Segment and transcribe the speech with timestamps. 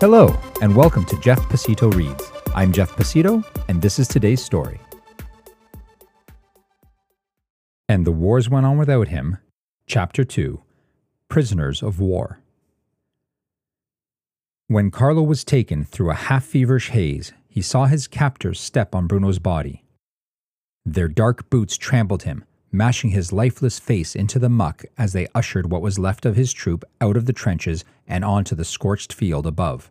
[0.00, 2.32] Hello, and welcome to Jeff Pacitto Reads.
[2.54, 4.80] I'm Jeff Pacitto, and this is today's story.
[7.86, 9.36] And the Wars Went On Without Him,
[9.86, 10.62] Chapter 2
[11.28, 12.40] Prisoners of War.
[14.68, 19.06] When Carlo was taken through a half feverish haze, he saw his captors step on
[19.06, 19.84] Bruno's body.
[20.86, 25.70] Their dark boots trampled him, mashing his lifeless face into the muck as they ushered
[25.70, 29.46] what was left of his troop out of the trenches and onto the scorched field
[29.46, 29.90] above.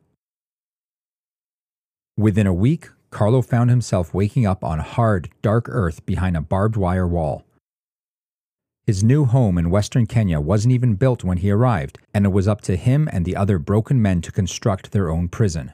[2.20, 6.76] Within a week, Carlo found himself waking up on hard, dark earth behind a barbed
[6.76, 7.46] wire wall.
[8.86, 12.46] His new home in western Kenya wasn't even built when he arrived, and it was
[12.46, 15.72] up to him and the other broken men to construct their own prison.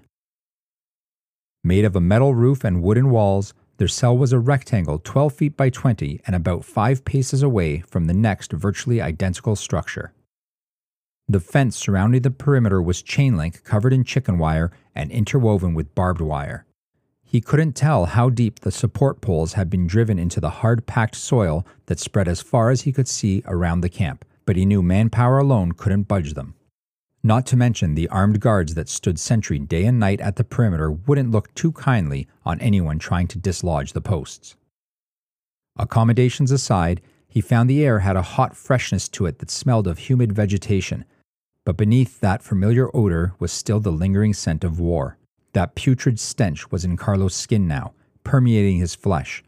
[1.64, 5.58] Made of a metal roof and wooden walls, their cell was a rectangle 12 feet
[5.58, 10.14] by 20 and about 5 paces away from the next virtually identical structure.
[11.28, 15.95] The fence surrounding the perimeter was chain link covered in chicken wire and interwoven with
[15.95, 16.66] barbed wire.
[17.23, 21.16] He couldn't tell how deep the support poles had been driven into the hard packed
[21.16, 24.84] soil that spread as far as he could see around the camp, but he knew
[24.84, 26.54] manpower alone couldn't budge them.
[27.23, 30.92] Not to mention the armed guards that stood sentry day and night at the perimeter
[30.92, 34.56] wouldn't look too kindly on anyone trying to dislodge the posts.
[35.76, 39.98] Accommodations aside, he found the air had a hot freshness to it that smelled of
[39.98, 41.04] humid vegetation,
[41.66, 45.17] but beneath that familiar odor was still the lingering scent of war.
[45.53, 49.44] That putrid stench was in Carlo's skin now, permeating his flesh.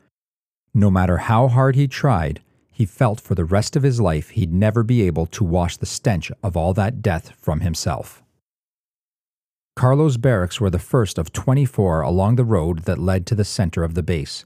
[0.73, 4.53] No matter how hard he tried, he felt for the rest of his life he'd
[4.53, 8.23] never be able to wash the stench of all that death from himself.
[9.75, 13.83] Carlo's barracks were the first of 24 along the road that led to the center
[13.83, 14.43] of the base.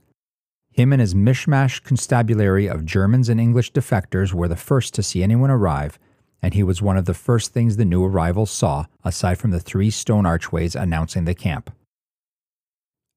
[0.72, 5.24] Him and his mishmash constabulary of Germans and English defectors were the first to see
[5.24, 5.98] anyone arrive
[6.42, 9.60] and he was one of the first things the new arrivals saw, aside from the
[9.60, 11.72] three stone archways announcing the camp.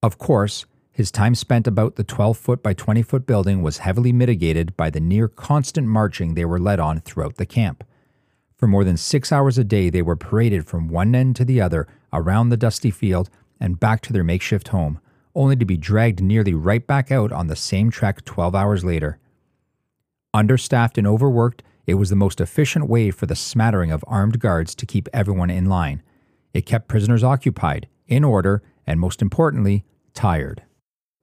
[0.02, 4.12] Of course, his time spent about the 12 foot by 20 foot building was heavily
[4.12, 7.82] mitigated by the near constant marching they were led on throughout the camp.
[8.56, 11.60] For more than six hours a day, they were paraded from one end to the
[11.60, 15.00] other around the dusty field and back to their makeshift home,
[15.34, 19.18] only to be dragged nearly right back out on the same track 12 hours later.
[20.32, 24.74] Understaffed and overworked, it was the most efficient way for the smattering of armed guards
[24.74, 26.02] to keep everyone in line.
[26.52, 29.84] It kept prisoners occupied, in order, and most importantly,
[30.14, 30.62] tired.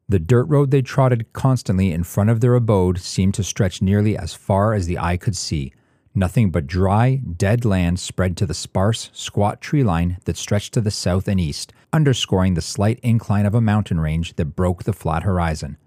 [0.09, 4.17] The dirt road they trotted constantly in front of their abode seemed to stretch nearly
[4.17, 5.73] as far as the eye could see.
[6.13, 10.81] Nothing but dry, dead land spread to the sparse, squat tree line that stretched to
[10.81, 14.91] the south and east, underscoring the slight incline of a mountain range that broke the
[14.91, 15.77] flat horizon.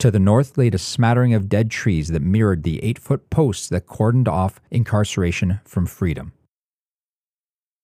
[0.00, 3.68] To the north laid a smattering of dead trees that mirrored the eight foot posts
[3.68, 6.32] that cordoned off incarceration from freedom.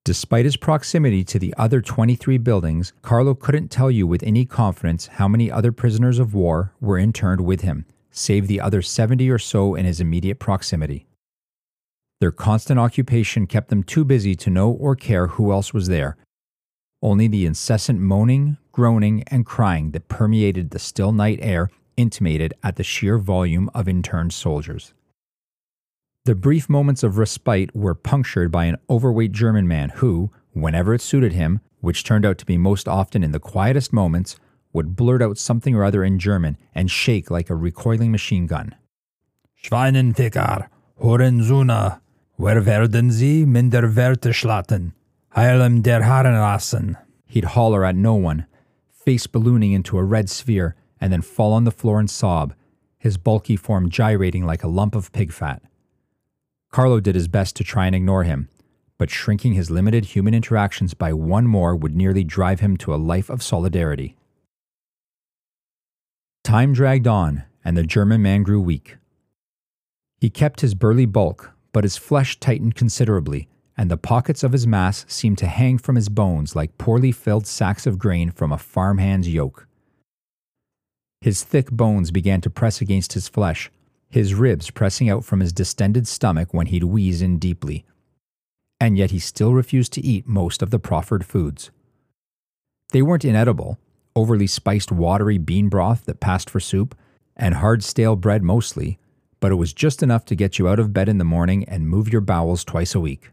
[0.05, 5.09] Despite his proximity to the other 23 buildings, Carlo couldn't tell you with any confidence
[5.09, 9.39] how many other prisoners of war were interned with him, save the other 70 or
[9.39, 11.07] so in his immediate proximity.
[12.21, 16.17] Their constant occupation kept them too busy to know or care who else was there.
[17.03, 22.77] Only the incessant moaning, groaning, and crying that permeated the still night air intimated at
[22.77, 24.95] the sheer volume of interned soldiers.
[26.25, 31.03] The brief moments of respite were punctured by an overweight German man who, whenever it
[31.03, 34.37] suited him, which turned out to be most often in the quietest moments,
[34.73, 38.75] would blurt out something or other in German and shake like a recoiling machine gun.
[39.63, 40.69] Schweinenficker,
[41.01, 42.01] Hurenzuna,
[42.39, 44.93] wer werden Sie minder Werte schlatten?
[45.37, 46.97] Heilem der Haaren lassen.
[47.27, 48.47] He'd holler at no one,
[48.91, 52.55] face ballooning into a red sphere and then fall on the floor and sob,
[52.97, 55.61] his bulky form gyrating like a lump of pig fat.
[56.73, 58.49] Carlo did his best to try and ignore him,
[58.97, 62.97] but shrinking his limited human interactions by one more would nearly drive him to a
[62.97, 64.17] life of solidarity.
[66.43, 68.97] Time dragged on, and the German man grew weak.
[70.23, 73.47] He kept his burly bulk, but his flesh tightened considerably,
[73.77, 77.47] and the pockets of his mass seemed to hang from his bones like poorly filled
[77.47, 79.69] sacks of grain from a farmhand's yoke.
[81.25, 83.71] His thick bones began to press against his flesh,
[84.11, 87.87] his ribs pressing out from his distended stomach when he'd wheeze in deeply.
[88.79, 91.71] And yet he still refused to eat most of the proffered foods.
[92.93, 93.79] They weren't inedible,
[94.15, 96.95] overly spiced watery bean broth that passed for soup,
[97.35, 98.99] and hard stale bread mostly,
[99.41, 101.89] but it was just enough to get you out of bed in the morning and
[101.89, 103.31] move your bowels twice a week.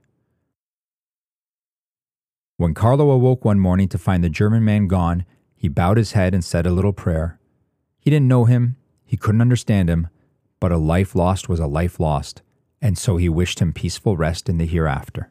[2.56, 5.26] When Carlo awoke one morning to find the German man gone,
[5.58, 7.38] he bowed his head and said a little prayer.
[8.02, 10.08] He didn't know him, he couldn't understand him,
[10.60, 12.42] but a life lost was a life lost,
[12.82, 15.30] and so he wished him peaceful rest in the hereafter.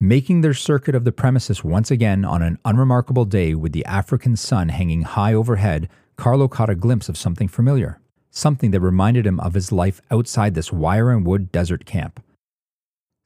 [0.00, 4.36] Making their circuit of the premises once again on an unremarkable day with the African
[4.36, 9.38] sun hanging high overhead, Carlo caught a glimpse of something familiar, something that reminded him
[9.38, 12.20] of his life outside this wire and wood desert camp.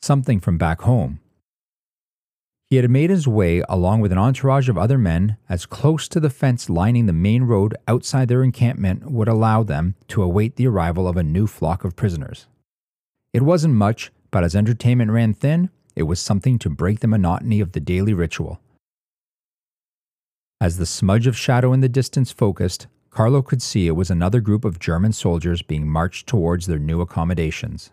[0.03, 1.21] Something from back home.
[2.73, 6.19] He had made his way, along with an entourage of other men, as close to
[6.19, 10.69] the fence lining the main road outside their encampment would allow them to await the
[10.69, 12.47] arrival of a new flock of prisoners.
[13.35, 17.61] It wasn't much, but as entertainment ran thin, it was something to break the monotony
[17.61, 18.59] of the daily ritual.
[20.59, 24.41] As the smudge of shadow in the distance focused, Carlo could see it was another
[24.41, 27.91] group of German soldiers being marched towards their new accommodations.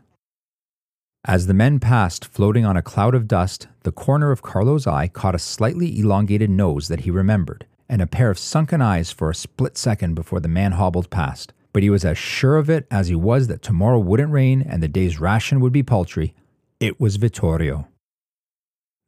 [1.26, 5.10] As the men passed, floating on a cloud of dust, the corner of Carlo's eye
[5.10, 9.30] caught a slightly elongated nose that he remembered, and a pair of sunken eyes for
[9.30, 11.52] a split second before the man hobbled past.
[11.74, 14.82] But he was as sure of it as he was that tomorrow wouldn't rain and
[14.82, 16.34] the day's ration would be paltry.
[16.80, 17.90] It was Vittorio.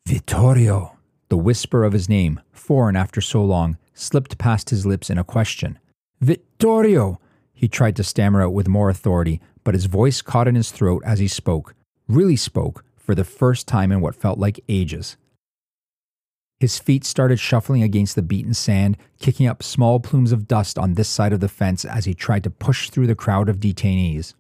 [0.06, 0.98] Vittorio!
[1.30, 5.24] The whisper of his name, foreign after so long, slipped past his lips in a
[5.24, 5.80] question.
[6.20, 7.22] Vittorio!
[7.54, 11.04] He tried to stammer out with more authority, but his voice caught in his throat
[11.06, 11.74] as he spoke,
[12.08, 15.18] really spoke, for the first time in what felt like ages.
[16.60, 20.94] His feet started shuffling against the beaten sand, kicking up small plumes of dust on
[20.94, 24.36] this side of the fence as he tried to push through the crowd of detainees.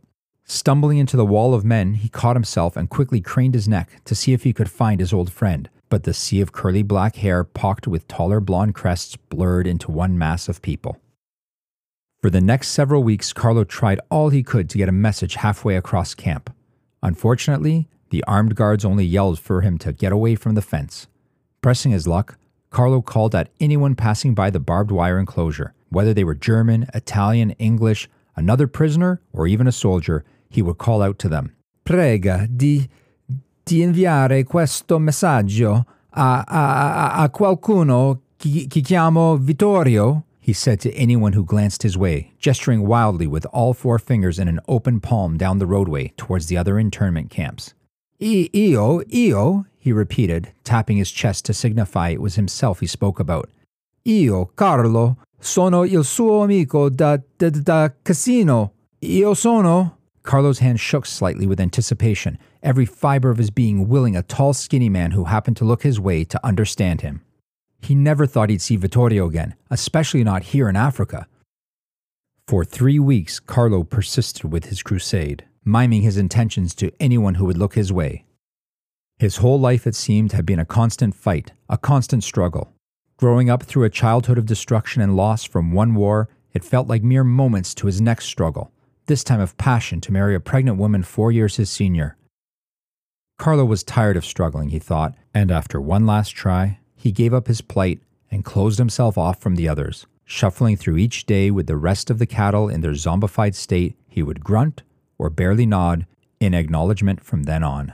[0.45, 4.13] Stumbling into the wall of men, he caught himself and quickly craned his neck to
[4.13, 5.69] see if he could find his old friend.
[5.89, 10.17] But the sea of curly black hair, pocked with taller blonde crests, blurred into one
[10.17, 10.97] mass of people.
[12.21, 15.75] For the next several weeks, Carlo tried all he could to get a message halfway
[15.75, 16.53] across camp.
[17.01, 21.07] Unfortunately, the armed guards only yelled for him to get away from the fence.
[21.61, 22.37] Pressing his luck,
[22.69, 27.51] Carlo called at anyone passing by the barbed wire enclosure, whether they were German, Italian,
[27.51, 32.87] English, another prisoner, or even a soldier, he would call out to them, Prega di,
[33.63, 40.23] di inviare questo messaggio a, a, a qualcuno che, chiamo Vittorio?
[40.43, 44.47] He said to anyone who glanced his way, gesturing wildly with all four fingers in
[44.47, 47.75] an open palm down the roadway towards the other internment camps.
[48.19, 53.49] Io, io, he repeated, tapping his chest to signify it was himself he spoke about.
[54.07, 58.73] Io, Carlo, sono il suo amico da, da, da casino.
[59.03, 59.97] Io sono.
[60.23, 64.89] Carlo's hand shook slightly with anticipation, every fiber of his being willing a tall, skinny
[64.89, 67.21] man who happened to look his way to understand him.
[67.81, 71.27] He never thought he'd see Vittorio again, especially not here in Africa.
[72.47, 77.57] For three weeks, Carlo persisted with his crusade, miming his intentions to anyone who would
[77.57, 78.25] look his way.
[79.17, 82.73] His whole life, it seemed, had been a constant fight, a constant struggle.
[83.17, 87.03] Growing up through a childhood of destruction and loss from one war, it felt like
[87.03, 88.71] mere moments to his next struggle,
[89.05, 92.17] this time of passion to marry a pregnant woman four years his senior.
[93.37, 97.47] Carlo was tired of struggling, he thought, and after one last try, he gave up
[97.47, 97.99] his plight
[98.29, 100.05] and closed himself off from the others.
[100.23, 104.21] Shuffling through each day with the rest of the cattle in their zombified state, he
[104.21, 104.83] would grunt
[105.17, 106.05] or barely nod
[106.39, 107.93] in acknowledgement from then on.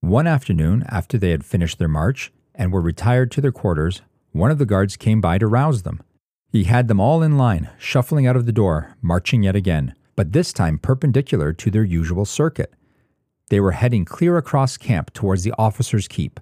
[0.00, 4.50] One afternoon, after they had finished their march and were retired to their quarters, one
[4.50, 6.02] of the guards came by to rouse them.
[6.50, 10.32] He had them all in line, shuffling out of the door, marching yet again, but
[10.32, 12.74] this time perpendicular to their usual circuit.
[13.48, 16.38] They were heading clear across camp towards the officers' keep.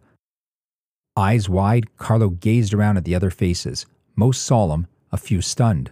[1.16, 5.90] Eyes wide, Carlo gazed around at the other faces, most solemn, a few stunned.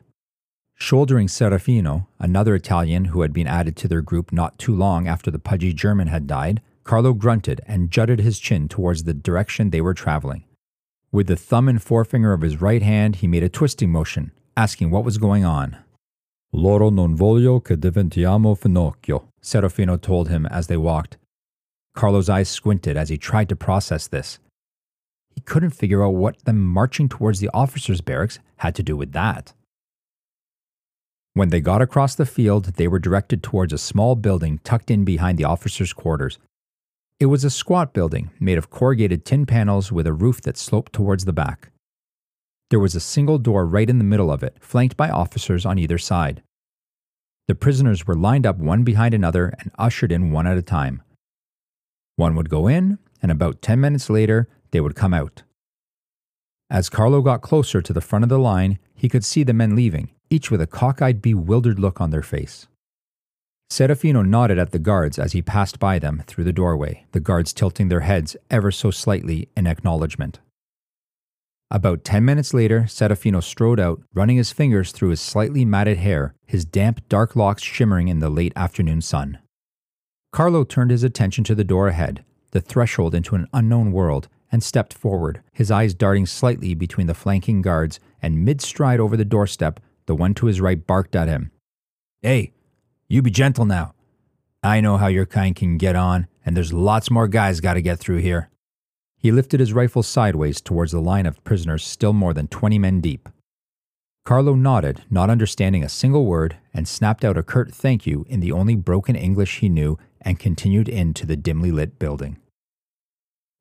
[0.76, 5.28] Shouldering Serafino, another Italian who had been added to their group not too long after
[5.30, 9.80] the pudgy German had died, Carlo grunted and jutted his chin towards the direction they
[9.80, 10.44] were traveling.
[11.10, 14.90] With the thumb and forefinger of his right hand, he made a twisting motion, asking
[14.90, 15.76] what was going on.
[16.52, 21.18] Loro non voglio che diventiamo finocchio, Serafino told him as they walked.
[21.94, 24.38] Carlo's eyes squinted as he tried to process this.
[25.38, 29.12] He couldn't figure out what them marching towards the officers' barracks had to do with
[29.12, 29.52] that.
[31.34, 35.04] When they got across the field, they were directed towards a small building tucked in
[35.04, 36.40] behind the officers' quarters.
[37.20, 40.92] It was a squat building made of corrugated tin panels with a roof that sloped
[40.92, 41.70] towards the back.
[42.70, 45.78] There was a single door right in the middle of it, flanked by officers on
[45.78, 46.42] either side.
[47.46, 51.00] The prisoners were lined up one behind another and ushered in one at a time.
[52.16, 55.42] One would go in, and about 10 minutes later, they would come out.
[56.70, 59.74] As Carlo got closer to the front of the line, he could see the men
[59.74, 62.66] leaving, each with a cockeyed, bewildered look on their face.
[63.70, 67.52] Serafino nodded at the guards as he passed by them through the doorway, the guards
[67.52, 70.40] tilting their heads ever so slightly in acknowledgement.
[71.70, 76.34] About ten minutes later, Serafino strode out, running his fingers through his slightly matted hair,
[76.46, 79.38] his damp, dark locks shimmering in the late afternoon sun.
[80.32, 84.62] Carlo turned his attention to the door ahead, the threshold into an unknown world, and
[84.62, 89.24] stepped forward, his eyes darting slightly between the flanking guards, and mid stride over the
[89.24, 91.50] doorstep, the one to his right barked at him.
[92.22, 92.52] Hey,
[93.08, 93.94] you be gentle now.
[94.62, 97.82] I know how your kind can get on, and there's lots more guys got to
[97.82, 98.50] get through here.
[99.16, 103.00] He lifted his rifle sideways towards the line of prisoners still more than 20 men
[103.00, 103.28] deep.
[104.24, 108.40] Carlo nodded, not understanding a single word, and snapped out a curt thank you in
[108.40, 112.36] the only broken English he knew and continued into the dimly lit building.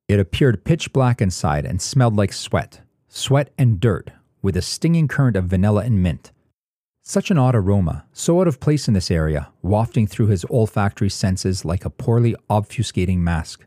[0.08, 4.12] It appeared pitch black inside and smelled like sweat, sweat and dirt,
[4.42, 6.32] with a stinging current of vanilla and mint.
[7.04, 11.10] Such an odd aroma, so out of place in this area, wafting through his olfactory
[11.10, 13.66] senses like a poorly obfuscating mask.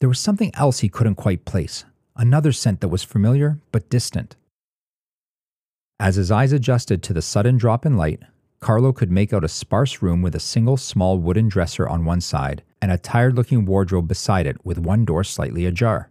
[0.00, 4.36] There was something else he couldn't quite place, another scent that was familiar but distant.
[5.98, 8.22] As his eyes adjusted to the sudden drop in light,
[8.60, 12.20] Carlo could make out a sparse room with a single small wooden dresser on one
[12.20, 16.10] side and a tired looking wardrobe beside it with one door slightly ajar.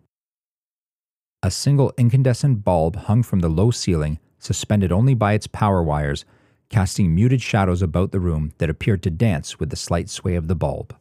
[1.44, 6.26] A single incandescent bulb hung from the low ceiling, suspended only by its power wires,
[6.70, 10.48] casting muted shadows about the room that appeared to dance with the slight sway of
[10.48, 10.96] the bulb.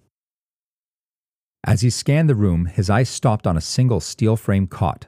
[1.64, 5.06] As he scanned the room, his eyes stopped on a single steel frame cot.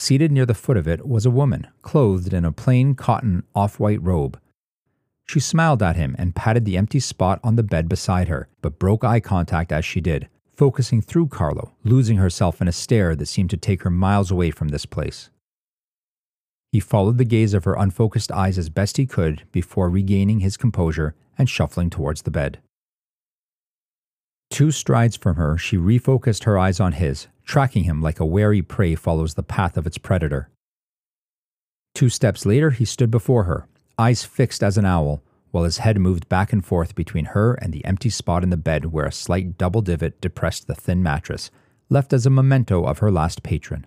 [0.00, 3.78] Seated near the foot of it was a woman, clothed in a plain cotton off
[3.78, 4.40] white robe.
[5.26, 8.78] She smiled at him and patted the empty spot on the bed beside her, but
[8.78, 13.26] broke eye contact as she did, focusing through Carlo, losing herself in a stare that
[13.26, 15.30] seemed to take her miles away from this place.
[16.70, 20.56] He followed the gaze of her unfocused eyes as best he could before regaining his
[20.56, 22.60] composure and shuffling towards the bed.
[24.50, 28.62] Two strides from her, she refocused her eyes on his, tracking him like a wary
[28.62, 30.50] prey follows the path of its predator.
[31.94, 33.66] Two steps later, he stood before her,
[33.98, 37.72] eyes fixed as an owl, while his head moved back and forth between her and
[37.72, 41.50] the empty spot in the bed where a slight double divot depressed the thin mattress,
[41.88, 43.86] left as a memento of her last patron.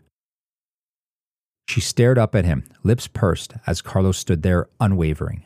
[1.68, 5.44] She stared up at him, lips pursed, as Carlos stood there unwavering.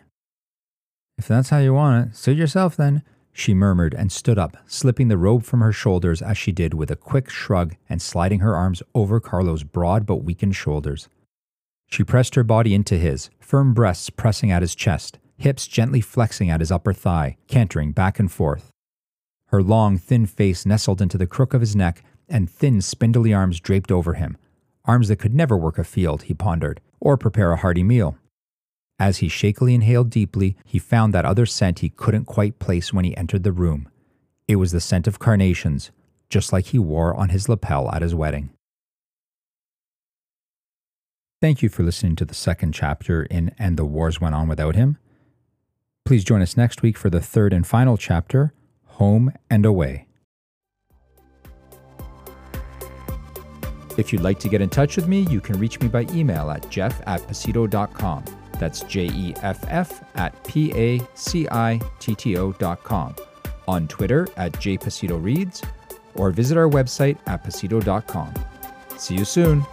[1.17, 5.07] If that's how you want it, suit yourself then, she murmured and stood up, slipping
[5.07, 8.55] the robe from her shoulders as she did with a quick shrug and sliding her
[8.55, 11.07] arms over Carlo's broad but weakened shoulders.
[11.89, 16.49] She pressed her body into his, firm breasts pressing at his chest, hips gently flexing
[16.49, 18.69] at his upper thigh, cantering back and forth.
[19.47, 23.59] Her long, thin face nestled into the crook of his neck, and thin, spindly arms
[23.59, 24.37] draped over him.
[24.85, 28.17] Arms that could never work a field, he pondered, or prepare a hearty meal.
[28.99, 33.05] As he shakily inhaled deeply, he found that other scent he couldn't quite place when
[33.05, 33.89] he entered the room.
[34.47, 35.89] It was the scent of carnations,
[36.29, 38.51] just like he wore on his lapel at his wedding.
[41.41, 44.75] Thank you for listening to the second chapter in And the Wars Went On Without
[44.75, 44.97] Him.
[46.03, 48.53] Please join us next week for the third and final chapter
[48.85, 50.07] Home and Away.
[53.97, 56.49] If you'd like to get in touch with me, you can reach me by email
[56.51, 58.25] at jeff at pacitto.com.
[58.59, 63.15] That's J E F F at P A C I T T O dot com.
[63.67, 65.65] On Twitter at jpacittoreads
[66.15, 68.33] or visit our website at pacitto.com.
[68.97, 69.65] See you soon.